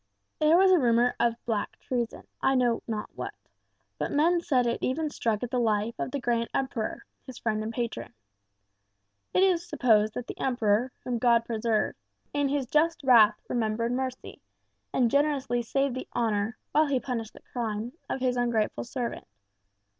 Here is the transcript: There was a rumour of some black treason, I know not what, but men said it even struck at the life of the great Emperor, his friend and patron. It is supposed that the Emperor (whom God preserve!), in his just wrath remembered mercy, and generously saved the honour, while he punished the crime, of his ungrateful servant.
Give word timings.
There 0.39 0.57
was 0.57 0.71
a 0.71 0.79
rumour 0.79 1.09
of 1.19 1.33
some 1.35 1.43
black 1.45 1.77
treason, 1.77 2.25
I 2.41 2.55
know 2.55 2.81
not 2.87 3.11
what, 3.13 3.35
but 3.99 4.11
men 4.11 4.41
said 4.41 4.65
it 4.65 4.81
even 4.81 5.11
struck 5.11 5.43
at 5.43 5.51
the 5.51 5.59
life 5.59 5.93
of 5.99 6.09
the 6.09 6.19
great 6.19 6.47
Emperor, 6.55 7.05
his 7.27 7.37
friend 7.37 7.61
and 7.61 7.71
patron. 7.71 8.11
It 9.31 9.43
is 9.43 9.63
supposed 9.69 10.15
that 10.15 10.25
the 10.25 10.39
Emperor 10.39 10.91
(whom 11.03 11.19
God 11.19 11.45
preserve!), 11.45 11.93
in 12.33 12.49
his 12.49 12.65
just 12.65 13.03
wrath 13.03 13.39
remembered 13.47 13.91
mercy, 13.91 14.41
and 14.91 15.11
generously 15.11 15.61
saved 15.61 15.93
the 15.95 16.07
honour, 16.15 16.57
while 16.71 16.87
he 16.87 16.99
punished 16.99 17.33
the 17.33 17.41
crime, 17.53 17.93
of 18.09 18.21
his 18.21 18.37
ungrateful 18.37 18.83
servant. 18.85 19.27